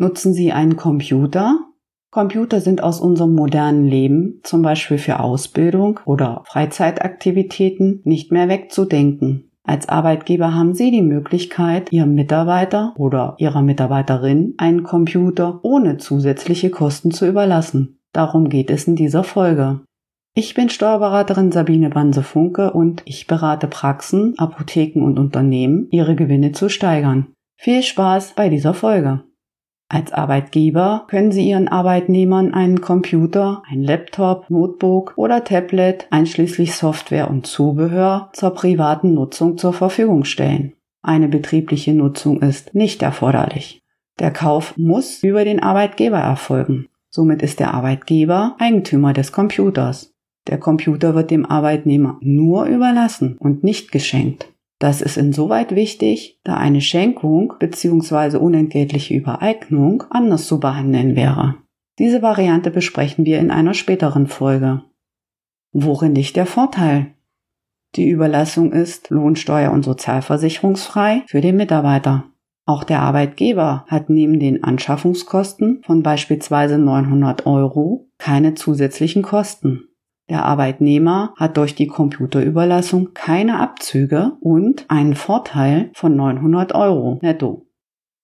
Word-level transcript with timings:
Nutzen 0.00 0.32
Sie 0.32 0.50
einen 0.50 0.76
Computer? 0.76 1.58
Computer 2.10 2.62
sind 2.62 2.82
aus 2.82 3.02
unserem 3.02 3.34
modernen 3.34 3.86
Leben, 3.86 4.40
zum 4.44 4.62
Beispiel 4.62 4.96
für 4.96 5.20
Ausbildung 5.20 6.00
oder 6.06 6.42
Freizeitaktivitäten, 6.46 8.00
nicht 8.04 8.32
mehr 8.32 8.48
wegzudenken. 8.48 9.50
Als 9.62 9.90
Arbeitgeber 9.90 10.54
haben 10.54 10.72
Sie 10.72 10.90
die 10.90 11.02
Möglichkeit, 11.02 11.92
Ihrem 11.92 12.14
Mitarbeiter 12.14 12.94
oder 12.96 13.34
Ihrer 13.36 13.60
Mitarbeiterin 13.60 14.54
einen 14.56 14.84
Computer 14.84 15.60
ohne 15.64 15.98
zusätzliche 15.98 16.70
Kosten 16.70 17.10
zu 17.10 17.28
überlassen. 17.28 18.00
Darum 18.14 18.48
geht 18.48 18.70
es 18.70 18.88
in 18.88 18.96
dieser 18.96 19.22
Folge. 19.22 19.82
Ich 20.34 20.54
bin 20.54 20.70
Steuerberaterin 20.70 21.52
Sabine 21.52 21.90
Banse-Funke 21.90 22.72
und 22.72 23.02
ich 23.04 23.26
berate 23.26 23.66
Praxen, 23.66 24.32
Apotheken 24.38 25.02
und 25.02 25.18
Unternehmen, 25.18 25.88
ihre 25.90 26.16
Gewinne 26.16 26.52
zu 26.52 26.70
steigern. 26.70 27.34
Viel 27.58 27.82
Spaß 27.82 28.32
bei 28.34 28.48
dieser 28.48 28.72
Folge! 28.72 29.24
Als 29.92 30.12
Arbeitgeber 30.12 31.06
können 31.08 31.32
Sie 31.32 31.48
Ihren 31.48 31.66
Arbeitnehmern 31.66 32.54
einen 32.54 32.80
Computer, 32.80 33.64
ein 33.68 33.82
Laptop, 33.82 34.48
Notebook 34.48 35.14
oder 35.16 35.42
Tablet 35.42 36.06
einschließlich 36.10 36.76
Software 36.76 37.28
und 37.28 37.48
Zubehör 37.48 38.30
zur 38.32 38.54
privaten 38.54 39.14
Nutzung 39.14 39.58
zur 39.58 39.72
Verfügung 39.72 40.24
stellen. 40.24 40.74
Eine 41.02 41.26
betriebliche 41.26 41.92
Nutzung 41.92 42.40
ist 42.40 42.72
nicht 42.72 43.02
erforderlich. 43.02 43.82
Der 44.20 44.30
Kauf 44.30 44.76
muss 44.76 45.24
über 45.24 45.44
den 45.44 45.60
Arbeitgeber 45.60 46.18
erfolgen. 46.18 46.86
Somit 47.08 47.42
ist 47.42 47.58
der 47.58 47.74
Arbeitgeber 47.74 48.54
Eigentümer 48.60 49.12
des 49.12 49.32
Computers. 49.32 50.14
Der 50.46 50.58
Computer 50.58 51.16
wird 51.16 51.32
dem 51.32 51.44
Arbeitnehmer 51.44 52.16
nur 52.20 52.66
überlassen 52.66 53.36
und 53.38 53.64
nicht 53.64 53.90
geschenkt. 53.90 54.52
Das 54.80 55.02
ist 55.02 55.18
insoweit 55.18 55.74
wichtig, 55.74 56.40
da 56.42 56.56
eine 56.56 56.80
Schenkung 56.80 57.52
bzw. 57.58 58.38
unentgeltliche 58.38 59.14
Übereignung 59.14 60.04
anders 60.08 60.46
zu 60.46 60.58
behandeln 60.58 61.14
wäre. 61.14 61.56
Diese 61.98 62.22
Variante 62.22 62.70
besprechen 62.70 63.26
wir 63.26 63.40
in 63.40 63.50
einer 63.50 63.74
späteren 63.74 64.26
Folge. 64.26 64.82
Worin 65.72 66.14
liegt 66.14 66.34
der 66.36 66.46
Vorteil? 66.46 67.14
Die 67.94 68.08
Überlassung 68.08 68.72
ist 68.72 69.10
lohnsteuer- 69.10 69.70
und 69.72 69.84
sozialversicherungsfrei 69.84 71.24
für 71.26 71.42
den 71.42 71.56
Mitarbeiter. 71.56 72.24
Auch 72.64 72.82
der 72.82 73.00
Arbeitgeber 73.00 73.84
hat 73.86 74.08
neben 74.08 74.40
den 74.40 74.64
Anschaffungskosten 74.64 75.82
von 75.84 76.02
beispielsweise 76.02 76.78
900 76.78 77.44
Euro 77.44 78.08
keine 78.16 78.54
zusätzlichen 78.54 79.22
Kosten. 79.22 79.89
Der 80.30 80.44
Arbeitnehmer 80.44 81.34
hat 81.36 81.56
durch 81.56 81.74
die 81.74 81.88
Computerüberlassung 81.88 83.14
keine 83.14 83.58
Abzüge 83.58 84.38
und 84.40 84.86
einen 84.88 85.16
Vorteil 85.16 85.90
von 85.92 86.14
900 86.14 86.72
Euro 86.72 87.18
netto. 87.20 87.66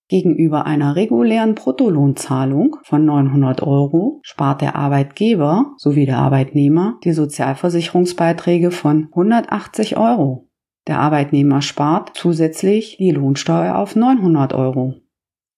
Gegenüber 0.09 0.67
einer 0.67 0.95
regulären 0.95 1.57
Bruttolohnzahlung 1.57 2.77
von 2.84 3.05
900 3.05 3.65
Euro 3.65 4.21
spart 4.23 4.61
der 4.61 4.77
Arbeitgeber 4.77 5.75
sowie 5.79 6.07
der 6.07 6.19
Arbeitnehmer 6.19 6.97
die 7.03 7.11
Sozialversicherungsbeiträge 7.11 8.71
von 8.71 9.09
180 9.11 9.97
Euro. 9.97 10.49
Der 10.87 11.01
Arbeitnehmer 11.01 11.61
spart 11.61 12.12
zusätzlich 12.15 12.99
die 12.99 13.11
Lohnsteuer 13.11 13.77
auf 13.77 13.97
900 13.97 14.53
Euro. 14.53 14.95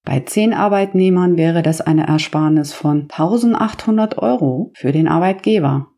Bei 0.07 0.21
10 0.21 0.55
Arbeitnehmern 0.55 1.37
wäre 1.37 1.61
das 1.63 1.83
eine 1.83 2.07
Ersparnis 2.07 2.73
von 2.73 3.03
1800 3.03 4.17
Euro 4.17 4.73
für 4.75 4.93
den 4.93 5.09
Arbeitgeber. 5.09 5.89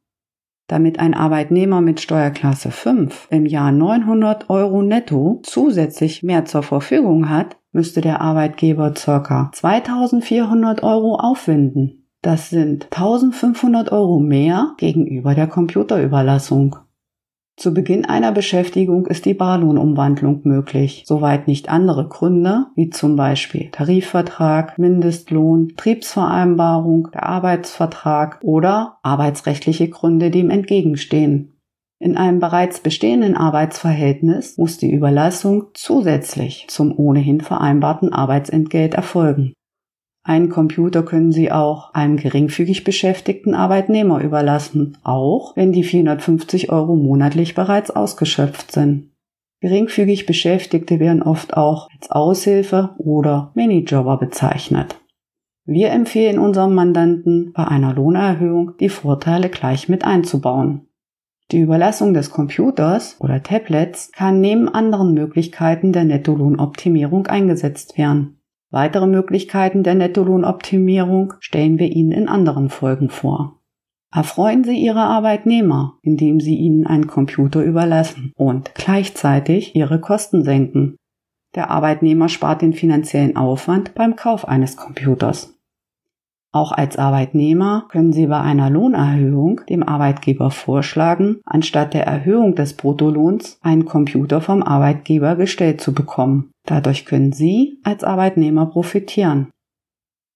Damit 0.70 1.00
ein 1.00 1.14
Arbeitnehmer 1.14 1.80
mit 1.80 1.98
Steuerklasse 2.00 2.70
5 2.70 3.26
im 3.32 3.44
Jahr 3.44 3.72
900 3.72 4.48
Euro 4.50 4.82
netto 4.82 5.40
zusätzlich 5.42 6.22
mehr 6.22 6.44
zur 6.44 6.62
Verfügung 6.62 7.28
hat, 7.28 7.56
müsste 7.72 8.00
der 8.00 8.20
Arbeitgeber 8.20 8.92
ca. 8.92 9.50
2400 9.52 10.84
Euro 10.84 11.16
aufwenden. 11.16 12.06
Das 12.22 12.50
sind 12.50 12.84
1500 12.92 13.90
Euro 13.90 14.20
mehr 14.20 14.74
gegenüber 14.76 15.34
der 15.34 15.48
Computerüberlassung. 15.48 16.76
Zu 17.60 17.74
Beginn 17.74 18.06
einer 18.06 18.32
Beschäftigung 18.32 19.04
ist 19.04 19.26
die 19.26 19.34
Barlohnumwandlung 19.34 20.40
möglich, 20.44 21.04
soweit 21.06 21.46
nicht 21.46 21.68
andere 21.68 22.08
Gründe, 22.08 22.68
wie 22.74 22.88
zum 22.88 23.16
Beispiel 23.16 23.68
Tarifvertrag, 23.70 24.78
Mindestlohn, 24.78 25.68
Betriebsvereinbarung, 25.68 27.10
der 27.12 27.26
Arbeitsvertrag 27.26 28.38
oder 28.42 28.96
arbeitsrechtliche 29.02 29.90
Gründe 29.90 30.30
dem 30.30 30.48
entgegenstehen. 30.48 31.60
In 31.98 32.16
einem 32.16 32.40
bereits 32.40 32.80
bestehenden 32.80 33.36
Arbeitsverhältnis 33.36 34.56
muss 34.56 34.78
die 34.78 34.90
Überlassung 34.90 35.64
zusätzlich 35.74 36.64
zum 36.70 36.98
ohnehin 36.98 37.42
vereinbarten 37.42 38.10
Arbeitsentgelt 38.10 38.94
erfolgen. 38.94 39.52
Einen 40.30 40.48
Computer 40.48 41.02
können 41.02 41.32
Sie 41.32 41.50
auch 41.50 41.92
einem 41.92 42.16
geringfügig 42.16 42.84
beschäftigten 42.84 43.52
Arbeitnehmer 43.52 44.22
überlassen, 44.22 44.96
auch 45.02 45.56
wenn 45.56 45.72
die 45.72 45.82
450 45.82 46.70
Euro 46.70 46.94
monatlich 46.94 47.56
bereits 47.56 47.90
ausgeschöpft 47.90 48.70
sind. 48.70 49.10
Geringfügig 49.60 50.26
Beschäftigte 50.26 51.00
werden 51.00 51.24
oft 51.24 51.56
auch 51.56 51.88
als 51.92 52.12
Aushilfe 52.12 52.90
oder 52.98 53.50
Minijobber 53.56 54.18
bezeichnet. 54.18 55.00
Wir 55.64 55.90
empfehlen 55.90 56.38
unserem 56.38 56.76
Mandanten 56.76 57.52
bei 57.52 57.66
einer 57.66 57.92
Lohnerhöhung 57.92 58.76
die 58.78 58.88
Vorteile 58.88 59.48
gleich 59.48 59.88
mit 59.88 60.04
einzubauen. 60.04 60.86
Die 61.50 61.58
Überlassung 61.58 62.14
des 62.14 62.30
Computers 62.30 63.16
oder 63.18 63.42
Tablets 63.42 64.12
kann 64.12 64.40
neben 64.40 64.68
anderen 64.68 65.12
Möglichkeiten 65.12 65.92
der 65.92 66.04
Nettolohnoptimierung 66.04 67.26
eingesetzt 67.26 67.98
werden. 67.98 68.39
Weitere 68.70 69.06
Möglichkeiten 69.06 69.82
der 69.82 69.96
Nettolohnoptimierung 69.96 71.34
stellen 71.40 71.78
wir 71.78 71.90
Ihnen 71.90 72.12
in 72.12 72.28
anderen 72.28 72.68
Folgen 72.68 73.10
vor. 73.10 73.60
Erfreuen 74.12 74.64
Sie 74.64 74.76
Ihre 74.76 75.02
Arbeitnehmer, 75.02 75.98
indem 76.02 76.40
Sie 76.40 76.56
ihnen 76.56 76.86
einen 76.86 77.06
Computer 77.06 77.62
überlassen 77.62 78.32
und 78.36 78.74
gleichzeitig 78.74 79.76
Ihre 79.76 80.00
Kosten 80.00 80.42
senken. 80.42 80.96
Der 81.54 81.70
Arbeitnehmer 81.70 82.28
spart 82.28 82.62
den 82.62 82.72
finanziellen 82.72 83.36
Aufwand 83.36 83.94
beim 83.94 84.16
Kauf 84.16 84.46
eines 84.46 84.76
Computers. 84.76 85.59
Auch 86.52 86.72
als 86.72 86.96
Arbeitnehmer 86.96 87.86
können 87.90 88.12
Sie 88.12 88.26
bei 88.26 88.40
einer 88.40 88.70
Lohnerhöhung 88.70 89.60
dem 89.68 89.84
Arbeitgeber 89.84 90.50
vorschlagen, 90.50 91.40
anstatt 91.44 91.94
der 91.94 92.06
Erhöhung 92.06 92.56
des 92.56 92.74
Bruttolohns 92.74 93.58
einen 93.62 93.84
Computer 93.84 94.40
vom 94.40 94.64
Arbeitgeber 94.64 95.36
gestellt 95.36 95.80
zu 95.80 95.94
bekommen. 95.94 96.50
Dadurch 96.66 97.04
können 97.04 97.32
Sie 97.32 97.78
als 97.84 98.02
Arbeitnehmer 98.02 98.66
profitieren. 98.66 99.50